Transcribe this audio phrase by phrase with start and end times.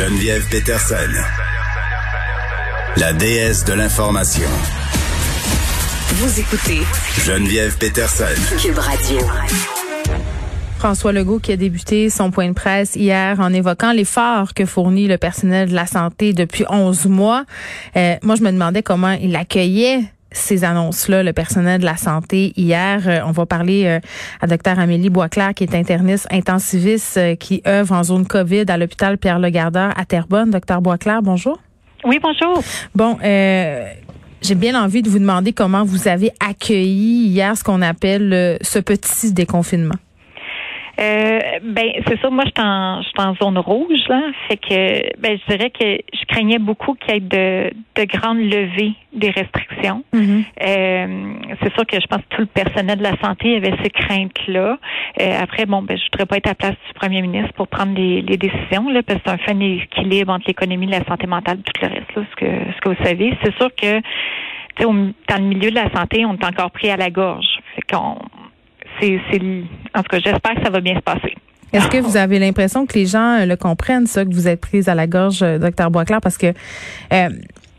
[0.00, 1.12] Geneviève Peterson.
[2.96, 4.48] La déesse de l'information.
[6.14, 6.80] Vous écoutez
[7.22, 8.24] Geneviève Peterson.
[8.58, 9.18] Cube Radio.
[10.78, 15.06] François Legault qui a débuté son point de presse hier en évoquant l'effort que fournit
[15.06, 17.44] le personnel de la santé depuis 11 mois.
[17.94, 20.00] Euh, moi, je me demandais comment il accueillait
[20.32, 23.02] ces annonces-là, le personnel de la santé hier.
[23.06, 24.00] Euh, on va parler euh,
[24.40, 28.76] à Dr Amélie Boisclair, qui est interniste intensiviste, euh, qui œuvre en zone COVID à
[28.76, 30.50] l'hôpital Pierre-Legardeur à Terrebonne.
[30.50, 31.58] Docteur Boisclair, bonjour.
[32.04, 32.62] Oui, bonjour.
[32.94, 38.58] Bon, j'ai bien envie de vous demander comment vous avez accueilli hier ce qu'on appelle
[38.62, 39.96] ce petit déconfinement.
[41.00, 42.28] Euh, ben c'est ça.
[42.28, 46.24] Moi, je suis en, en zone rouge là, fait que ben je dirais que je
[46.26, 50.04] craignais beaucoup qu'il y ait de, de grandes levées des restrictions.
[50.14, 50.44] Mm-hmm.
[50.66, 53.90] euh, c'est sûr que je pense que tout le personnel de la santé avait ces
[53.90, 54.78] craintes là.
[55.20, 57.68] Euh, après, bon, ben je voudrais pas être à la place du premier ministre pour
[57.68, 61.26] prendre les, les décisions là, parce que c'est un fin équilibre entre l'économie, la santé
[61.26, 63.36] mentale, tout le reste là, ce que ce que vous savez.
[63.42, 64.00] C'est sûr que
[64.78, 67.58] dans le milieu de la santé, on est encore pris à la gorge.
[67.74, 68.16] Fait qu'on
[69.00, 69.40] c'est,
[69.94, 71.34] en tout cas, j'espère que ça va bien se passer.
[71.72, 74.60] Est-ce que vous avez l'impression que les gens euh, le comprennent, ça, que vous êtes
[74.60, 76.48] prise à la gorge, euh, docteur Boisclair, parce que
[77.12, 77.28] euh,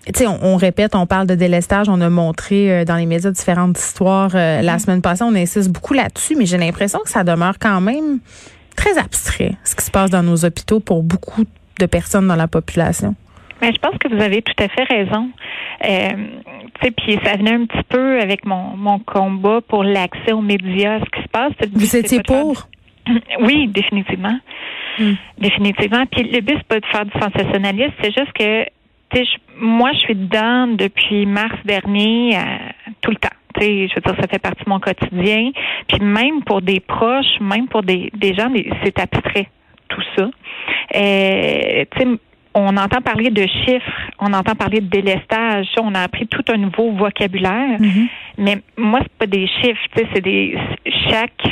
[0.05, 3.77] tu sais, on, répète, on parle de délestage, on a montré dans les médias différentes
[3.77, 4.79] histoires la mm-hmm.
[4.79, 8.17] semaine passée, on insiste beaucoup là-dessus, mais j'ai l'impression que ça demeure quand même
[8.75, 11.43] très abstrait, ce qui se passe dans nos hôpitaux pour beaucoup
[11.79, 13.13] de personnes dans la population.
[13.61, 15.29] Mais je pense que vous avez tout à fait raison.
[15.87, 16.09] Euh,
[16.97, 21.09] puis ça venait un petit peu avec mon, mon combat pour l'accès aux médias, ce
[21.17, 21.53] qui se passe.
[21.73, 22.67] Vous étiez pour?
[23.41, 24.37] Oui, définitivement.
[24.99, 25.13] Hmm.
[25.39, 26.05] Définitivement.
[26.05, 28.65] Puis le but, c'est pas de faire du sensationnalisme, c'est juste que
[29.57, 32.39] moi, je suis dedans depuis mars dernier euh,
[33.01, 33.29] tout le temps.
[33.59, 35.51] je veux dire, ça fait partie de mon quotidien.
[35.87, 38.51] Puis même pour des proches, même pour des, des gens,
[38.83, 39.47] c'est abstrait,
[39.89, 40.29] tout ça.
[40.95, 41.85] Euh,
[42.53, 46.57] on entend parler de chiffres, on entend parler de délestage, on a appris tout un
[46.57, 47.79] nouveau vocabulaire.
[47.79, 48.07] Mm-hmm.
[48.37, 49.81] Mais moi, c'est pas des chiffres,
[50.13, 50.57] c'est des
[51.09, 51.43] chaque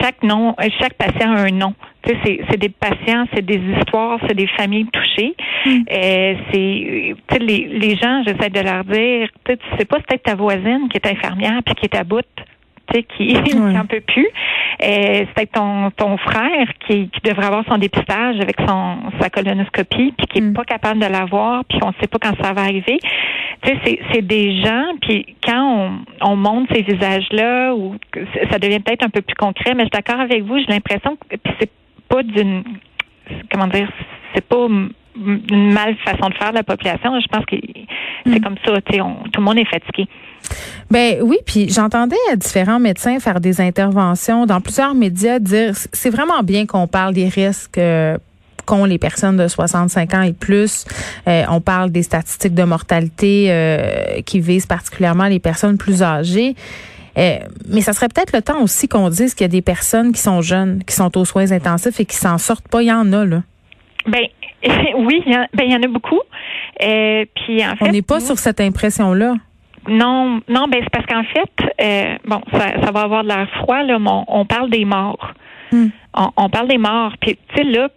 [0.00, 1.74] chaque nom, chaque patient a un nom.
[2.06, 5.34] C'est, c'est des patients, c'est des histoires, c'est des familles touchées.
[5.64, 5.82] Mm.
[5.90, 10.88] Euh, c'est les, les gens, j'essaie de leur dire, tu sais pas peut-être ta voisine
[10.90, 12.20] qui est infirmière puis qui est à bout
[13.02, 14.28] qui n'en peut plus.
[14.80, 20.26] C'est ton, ton frère qui, qui devrait avoir son dépistage avec son sa colonoscopie, puis
[20.26, 20.54] qui est mm.
[20.54, 22.98] pas capable de l'avoir, puis on ne sait pas quand ça va arriver.
[23.62, 27.96] Tu sais, c'est des gens, puis quand on, on monte ces visages-là, ou
[28.50, 31.16] ça devient peut-être un peu plus concret, mais je suis d'accord avec vous, j'ai l'impression
[31.16, 31.70] que c'est
[32.08, 32.62] pas d'une
[33.50, 33.90] comment dire,
[34.34, 37.18] c'est pas une mal façon de faire de la population.
[37.20, 37.56] Je pense que
[38.26, 38.42] c'est mm.
[38.42, 40.08] comme ça, tu sais, tout le monde est fatigué.
[40.90, 46.42] Ben oui, puis j'entendais différents médecins faire des interventions dans plusieurs médias dire c'est vraiment
[46.42, 48.16] bien qu'on parle des risques euh,
[48.66, 50.84] qu'ont les personnes de 65 ans et plus.
[51.26, 56.54] Euh, on parle des statistiques de mortalité euh, qui visent particulièrement les personnes plus âgées.
[57.16, 60.20] mais ça serait peut-être le temps aussi qu'on dise qu'il y a des personnes qui
[60.20, 62.82] sont jeunes, qui sont aux soins intensifs et qui s'en sortent pas.
[62.82, 63.42] Il y en a, là.
[64.06, 64.26] Ben
[64.96, 66.20] oui, il y, ben, y en a beaucoup.
[66.78, 69.34] puis en fait, on n'est pas sur cette impression-là.
[69.88, 73.48] Non, non, ben c'est parce qu'en fait, euh, bon, ça, ça va avoir de l'air
[73.60, 75.32] froid, là, mais on, parle des morts.
[75.72, 75.88] Hmm.
[76.36, 77.12] On, parle des morts.
[77.20, 77.88] Puis, tu sais, là,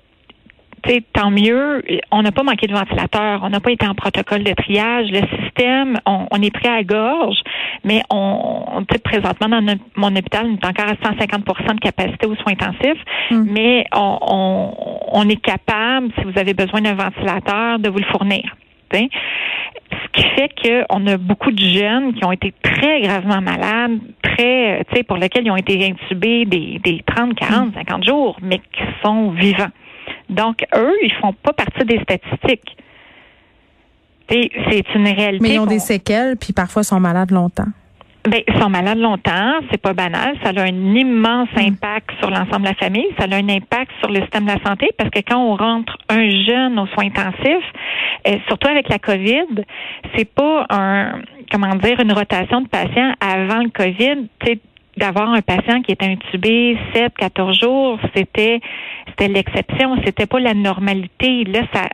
[1.14, 4.54] tant mieux, on n'a pas manqué de ventilateur, on n'a pas été en protocole de
[4.54, 7.38] triage, le système, on, est prêt à gorge,
[7.84, 12.36] mais on, sais, présentement dans mon hôpital, on est encore à 150% de capacité aux
[12.36, 13.46] soins intensifs, hmm.
[13.50, 14.74] mais on, on,
[15.12, 18.56] on, est capable, si vous avez besoin d'un ventilateur, de vous le fournir.
[19.92, 24.86] Ce qui fait qu'on a beaucoup de jeunes qui ont été très gravement malades, très,
[24.90, 28.60] tu sais, pour lesquels ils ont été intubés des, des 30, 40, 50 jours, mais
[28.60, 29.72] qui sont vivants.
[30.30, 32.78] Donc, eux, ils font pas partie des statistiques.
[34.30, 35.40] C'est une réalité.
[35.42, 37.68] Mais ils ont des séquelles, puis parfois sont malades longtemps.
[38.28, 40.36] Ben, ils sont malades longtemps, c'est pas banal.
[40.44, 41.60] Ça a un immense mm.
[41.60, 43.08] impact sur l'ensemble de la famille.
[43.18, 45.98] Ça a un impact sur le système de la santé parce que quand on rentre
[46.10, 47.72] un jeune aux soins intensifs,
[48.28, 49.64] euh, surtout avec la COVID,
[50.14, 54.28] c'est pas un comment dire une rotation de patients avant le COVID.
[54.98, 58.60] d'avoir un patient qui est intubé 7, 14 jours, c'était
[59.08, 61.46] c'était l'exception, c'était pas la normalité.
[61.46, 61.88] Là, ça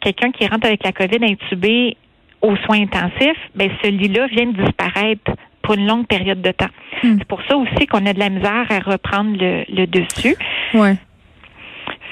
[0.00, 1.98] quelqu'un qui rentre avec la COVID intubé
[2.40, 5.32] aux soins intensifs, ben ce lit-là vient de disparaître
[5.64, 6.70] pour une longue période de temps.
[7.02, 7.16] Hmm.
[7.18, 10.36] C'est pour ça aussi qu'on a de la misère à reprendre le, le dessus.
[10.74, 10.94] Ouais.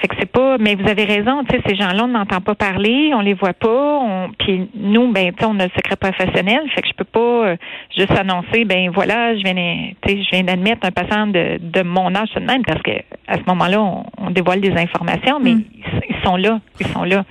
[0.00, 2.56] Fait que c'est pas, mais vous avez raison, tu sais, ces gens-là, on n'entend pas
[2.56, 3.68] parler, on les voit pas,
[4.02, 7.20] on, puis nous, ben, tu on a le secret professionnel, fait que je peux pas
[7.46, 7.56] euh,
[7.96, 11.82] juste annoncer, ben voilà, je viens, tu sais, je viens d'admettre un patient de, de
[11.82, 12.90] mon âge tout de même, parce que
[13.28, 15.64] à ce moment-là, on, on dévoile des informations, mais Mm.
[15.72, 17.24] ils, ils sont là, ils sont là.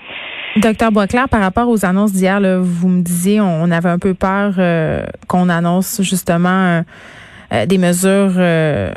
[0.58, 4.56] Docteur Boisclair, par rapport aux annonces d'hier, vous me disiez, on, avait un peu peur
[4.58, 6.84] euh, qu'on annonce justement
[7.54, 8.92] euh, des mesures euh,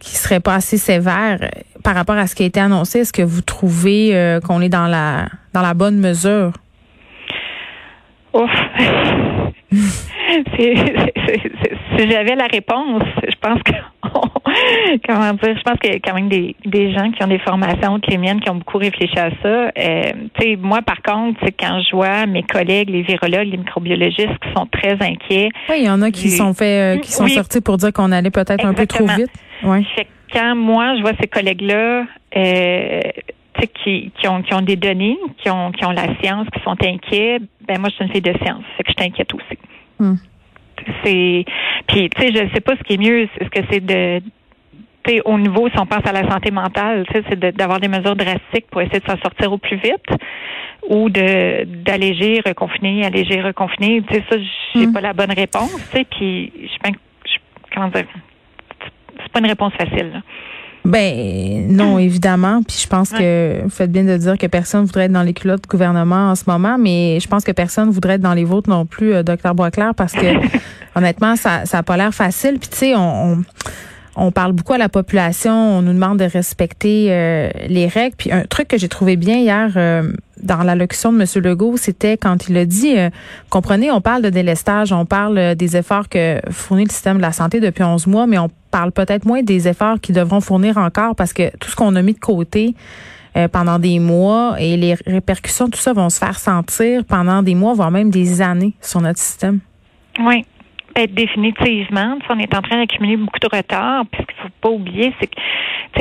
[0.00, 1.50] qui seraient pas assez sévères
[1.84, 3.00] par rapport à ce qui a été annoncé.
[3.00, 6.52] Est-ce que vous trouvez qu'on est dans la dans la bonne mesure?
[8.32, 8.50] Ouf.
[11.98, 13.72] Si j'avais la réponse, je pense que
[15.06, 17.38] comment dire, je pense qu'il y a quand même des, des gens qui ont des
[17.38, 19.48] formations que les miennes qui ont beaucoup réfléchi à ça.
[19.78, 24.38] Euh, tu sais, moi par contre, quand je vois mes collègues, les virologues, les microbiologistes
[24.42, 25.48] qui sont très inquiets.
[25.68, 27.30] Oui, il y en a qui sont fait euh, qui sont Oui.
[27.30, 29.30] sortis pour dire qu'on allait peut-être un peu trop vite.
[29.62, 29.84] Ouais.
[29.96, 32.04] Fait que quand moi je vois ces collègues-là,
[32.36, 33.00] euh,
[33.82, 36.76] qui, qui ont qui ont des données, qui ont qui ont la science, qui sont
[36.82, 39.58] inquiets, ben moi je suis une fille de science, fait que je t'inquiète aussi.
[39.98, 40.14] Hmm.
[41.02, 41.44] C'est
[41.88, 44.20] puis tu sais je sais pas ce qui est mieux, est-ce que c'est de
[45.08, 48.66] sais, au niveau, si on pense à la santé mentale, c'est d'avoir des mesures drastiques
[48.70, 50.06] pour essayer de s'en sortir au plus vite,
[50.88, 54.02] ou de d'alléger, reconfiner, alléger, reconfiner.
[54.08, 54.36] Tu sais, ça,
[54.74, 54.92] j'ai Mm.
[54.92, 55.74] pas la bonne réponse.
[55.90, 56.90] Tu sais, puis je
[57.26, 57.38] je-
[57.74, 58.06] comment dire,
[59.22, 60.10] c'est pas une réponse facile.
[60.14, 60.20] là.
[60.84, 62.62] Ben non, évidemment.
[62.66, 65.34] Puis je pense que vous faites bien de dire que personne voudrait être dans les
[65.34, 68.44] culottes du gouvernement en ce moment, mais je pense que personne voudrait être dans les
[68.44, 70.20] vôtres non plus, euh, docteur Boisclair, parce que
[70.94, 72.58] honnêtement, ça ça a pas l'air facile.
[72.58, 73.00] Puis tu sais, on,
[73.32, 73.36] on
[74.16, 78.16] on parle beaucoup à la population, on nous demande de respecter euh, les règles.
[78.16, 80.12] Puis un truc que j'ai trouvé bien hier euh,
[80.42, 81.44] dans l'allocution de M.
[81.44, 83.10] Legault, c'était quand il a dit, euh,
[83.50, 87.22] comprenez, on parle de délestage, on parle euh, des efforts que fournit le système de
[87.22, 90.76] la santé depuis 11 mois, mais on parle peut-être moins des efforts qu'ils devront fournir
[90.78, 92.74] encore parce que tout ce qu'on a mis de côté
[93.52, 97.72] pendant des mois et les répercussions, tout ça vont se faire sentir pendant des mois,
[97.72, 99.60] voire même des années sur notre système.
[100.18, 100.44] Oui.
[101.06, 102.18] Définitivement.
[102.28, 104.04] On est en train d'accumuler beaucoup de retard.
[104.10, 105.38] Puis ce qu'il faut pas oublier, c'est que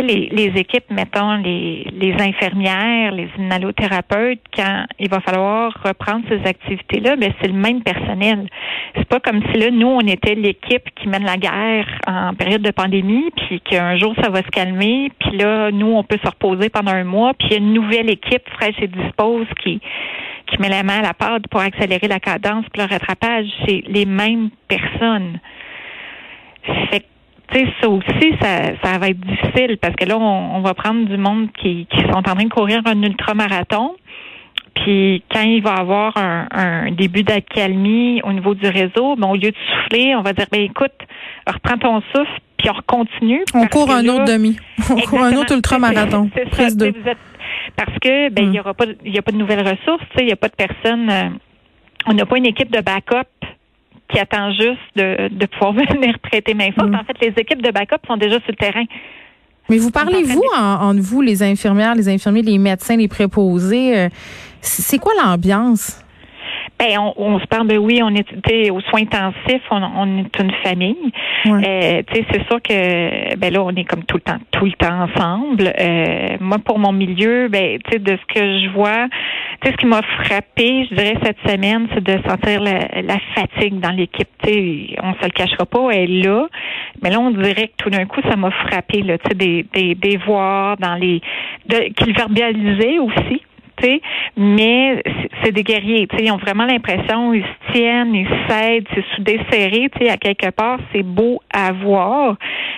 [0.02, 7.16] les, équipes, mettons, les, les infirmières, les inhalothérapeutes, quand il va falloir reprendre ces activités-là,
[7.16, 8.48] ben, c'est le même personnel.
[8.96, 12.62] C'est pas comme si là, nous, on était l'équipe qui mène la guerre en période
[12.62, 16.30] de pandémie, puis qu'un jour, ça va se calmer, puis là, nous, on peut se
[16.30, 19.82] reposer pendant un mois, puis il y a une nouvelle équipe fraîche et dispose qui
[20.48, 23.84] qui met la main à la pâte pour accélérer la cadence puis le rattrapage, c'est
[23.88, 25.40] les mêmes personnes.
[26.90, 27.06] Fait que,
[27.54, 30.74] tu sais, ça aussi, ça, ça va être difficile parce que là, on, on va
[30.74, 33.96] prendre du monde qui, qui sont en train de courir un ultramarathon.
[34.76, 39.36] Puis quand il va avoir un, un début d'accalmie au niveau du réseau, ben, au
[39.36, 40.92] lieu de souffler, on va dire ben écoute,
[41.48, 43.44] reprends ton souffle, puis on continue.
[43.56, 44.58] On court un là- autre demi.
[44.92, 46.30] On court un autre ultramarathon.
[46.36, 47.18] C'est- ça, vous êtes-
[47.78, 48.54] parce que ben il Mm.
[48.56, 50.36] y aura pas il y a pas de nouvelles ressources, tu sais, il y a
[50.36, 51.30] pas de personnes euh,
[52.08, 53.30] on n'a pas une équipe de backup
[54.10, 56.90] qui attend juste de, de pouvoir venir prêter main forte.
[56.90, 56.96] Mm.
[56.96, 58.84] En fait, les équipes de backup sont déjà sur le terrain.
[59.70, 63.98] Mais vous parlez, vous, en, entre vous, les infirmières, les infirmiers, les médecins, les préposés,
[63.98, 64.10] euh,
[64.62, 66.00] c'est quoi l'ambiance?
[66.80, 68.14] Ben, on, on se parle, ben oui, on
[68.48, 71.12] sais, aux soins intensifs, on, on est une famille.
[71.46, 71.62] Ouais.
[71.68, 75.08] Euh, c'est sûr que ben là, on est comme tout le temps, tout le temps
[75.08, 75.74] ensemble.
[75.80, 79.08] Euh, moi, pour mon milieu, ben, tu sais, de ce que je vois,
[79.62, 83.18] tu sais, ce qui m'a frappé, je dirais cette semaine, c'est de sentir la, la
[83.34, 84.30] fatigue dans l'équipe.
[84.44, 86.48] Tu sais, on se le cachera pas, elle est là.
[87.02, 89.66] Mais là, on dirait que tout d'un coup, ça m'a frappé, là, tu sais, des,
[89.74, 91.22] des, des voir dans les,
[91.68, 93.42] de, qu'ils verbalisaient aussi.
[94.36, 95.02] Mais
[95.44, 96.08] c'est- des guerriers.
[96.20, 99.90] Ils ont vraiment l'impression, ils se tiennent, ils s'aident, c'est soudé serré.
[100.10, 102.36] À quelque part, c'est beau à voir,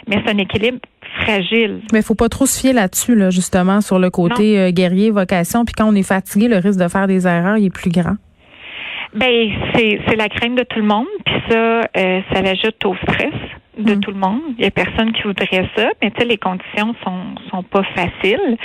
[0.07, 0.79] mais c'est un équilibre
[1.21, 1.81] fragile.
[1.91, 5.65] Mais faut pas trop se fier là-dessus, là, justement, sur le côté euh, guerrier, vocation.
[5.65, 8.15] Puis quand on est fatigué, le risque de faire des erreurs, il est plus grand.
[9.15, 12.95] Ben, c'est c'est la crainte de tout le monde, puis ça, euh, ça l'ajoute au
[12.95, 13.33] stress
[13.79, 13.99] de Mm.
[13.99, 14.41] tout le monde.
[14.57, 17.19] Il y a personne qui voudrait ça, mais tu sais, les conditions sont
[17.49, 18.57] sont pas faciles.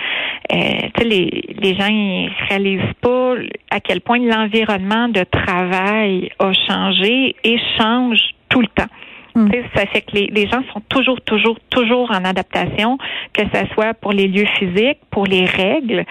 [0.53, 0.57] Euh,
[0.95, 3.35] tu sais, les les gens ils réalisent pas
[3.71, 8.19] à quel point l'environnement de travail a changé et change
[8.49, 8.91] tout le temps.
[9.37, 12.99] Tu sais, Ça fait que les, les gens sont toujours, toujours, toujours en adaptation,
[13.33, 16.05] que ce soit pour les lieux physiques, pour les règles,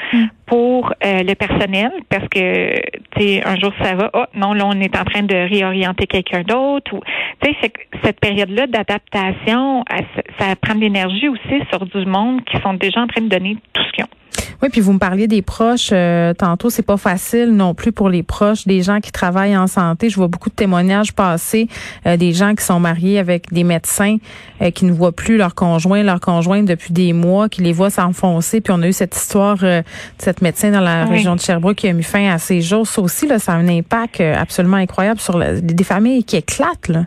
[0.46, 2.76] pour euh, le personnel, parce que
[3.18, 6.06] tu sais, un jour ça va, oh non, là on est en train de réorienter
[6.08, 6.94] quelqu'un d'autre.
[6.94, 7.00] Ou,
[7.42, 7.72] tu sais,
[8.04, 10.06] cette période-là d'adaptation, elle-
[10.40, 13.58] ça, prend de l'énergie aussi sur du monde qui sont déjà en train de donner
[13.74, 14.08] tout ce qu'ils ont.
[14.62, 18.08] Oui, puis vous me parliez des proches euh, tantôt, c'est pas facile non plus pour
[18.08, 20.10] les proches des gens qui travaillent en santé.
[20.10, 21.68] Je vois beaucoup de témoignages passer
[22.06, 24.18] euh, des gens qui sont mariés avec des médecins
[24.62, 27.90] euh, qui ne voient plus leur conjoint, leur conjointe depuis des mois, qui les voient
[27.90, 28.62] s'enfoncer.
[28.62, 31.18] Puis on a eu cette histoire euh, de cette médecin dans la Oui.
[31.18, 32.88] région de Sherbrooke qui a mis fin à ses jours.
[32.88, 36.90] Ça aussi, là, ça a un impact euh, absolument incroyable sur des familles qui éclatent.
[36.90, 37.06] Là.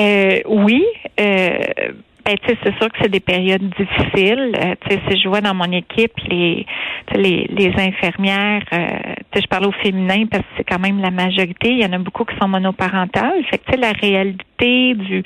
[0.00, 0.84] Euh, oui.
[1.18, 1.58] Euh,
[2.24, 4.52] ben, c'est sûr que c'est des périodes difficiles.
[4.56, 6.66] Euh, tu sais, si je vois dans mon équipe les,
[7.76, 8.62] infirmières,
[9.34, 11.70] je parle au féminin parce que c'est quand même la majorité.
[11.70, 13.42] Il y en a beaucoup qui sont monoparentales.
[13.50, 15.22] Fait que, la réalité du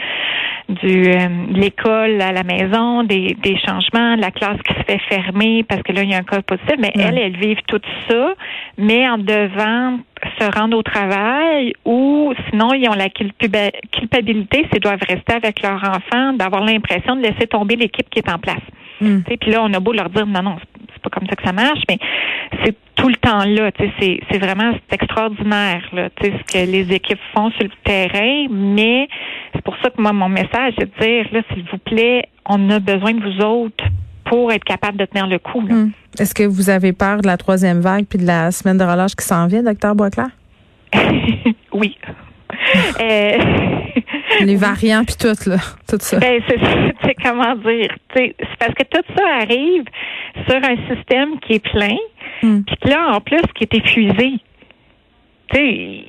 [0.70, 4.98] du euh, de l'école à la maison, des, des changements, la classe qui se fait
[5.10, 7.80] fermer parce que là, il y a un cas positif, mais elles, elles vivent tout
[8.08, 8.32] ça,
[8.78, 9.98] mais en devant
[10.40, 15.60] se rendre au travail ou sinon ils ont la culpa- culpabilité s'ils doivent rester avec
[15.62, 18.56] leur enfant, d'avoir l'impression de laisser tomber l'équipe qui est en place.
[19.02, 19.18] Mm.
[19.38, 20.73] Puis là, on a beau leur dire non, non, c'est- c'est pas
[21.24, 21.98] comme ça que ça marche, mais
[22.64, 23.70] c'est tout le temps là.
[23.98, 29.08] C'est c'est vraiment c'est extraordinaire là, ce que les équipes font sur le terrain, mais
[29.54, 32.70] c'est pour ça que moi, mon message, c'est de dire, là, s'il vous plaît, on
[32.70, 33.84] a besoin de vous autres
[34.24, 35.60] pour être capable de tenir le coup.
[35.66, 35.74] là.
[35.74, 35.92] Mm.
[36.18, 39.14] Est-ce que vous avez peur de la troisième vague puis de la semaine de relâche
[39.14, 40.28] qui s'en vient, docteur Boisclair?
[41.72, 41.96] oui.
[43.00, 43.38] Euh,
[44.40, 45.56] Les variants puis tout, là.
[45.88, 46.18] Tout ça.
[46.18, 47.88] Ben, c'est comment dire.
[48.14, 49.84] C'est parce que tout ça arrive
[50.48, 51.96] sur un système qui est plein,
[52.42, 52.62] Mm.
[52.62, 54.32] puis là, en plus, qui est épuisé.
[55.52, 56.04] Tu sais,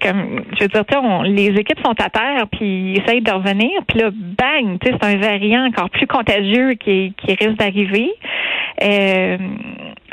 [0.00, 3.70] comme, je veux dire, on- les équipes sont à terre, puis ils essayent de revenir,
[3.88, 8.10] puis là, bang, tu sais, c'est un variant encore plus contagieux qui, qui risque d'arriver.
[8.82, 9.36] Euh,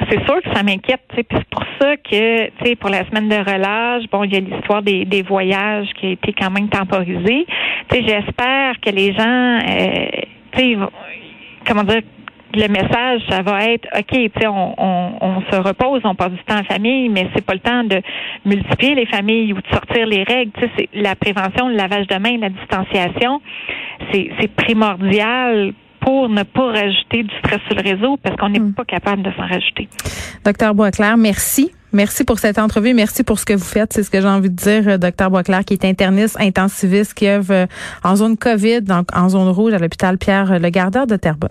[0.10, 3.30] c'est sûr que ça m'inquiète, puis c'est pour ça que, tu sais, pour la semaine
[3.30, 6.70] de relâche, bon, il y a l'histoire des, des voyages qui a été quand même
[6.70, 7.46] temporisée.
[7.90, 10.08] Tu sais, j'espère que les gens, euh,
[10.54, 10.78] tu sais,
[11.68, 12.02] comment dire,
[12.54, 16.60] le message, ça va être, OK, on, on, on se repose, on passe du temps
[16.60, 18.02] en famille, mais c'est pas le temps de
[18.46, 20.52] multiplier les familles ou de sortir les règles.
[20.78, 23.42] C'est la prévention, le lavage de mains, la distanciation,
[24.12, 28.74] c'est primordial pour ne pas rajouter du stress sur le réseau parce qu'on n'est Mm.
[28.74, 29.88] pas capable de s'en rajouter.
[30.44, 31.72] Docteur Boisclair, merci.
[31.94, 32.94] Merci pour cette entrevue.
[32.94, 33.92] Merci pour ce que vous faites.
[33.94, 37.28] C'est ce que j'ai envie de dire, euh, docteur Boisclair, qui est interniste, intensiviste, qui
[37.28, 37.66] œuvre euh,
[38.04, 41.50] en zone COVID, donc en zone rouge à l'hôpital Pierre Le Gardeur de Terrebonne.